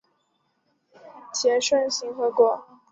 [1.31, 2.65] 结肾形核果。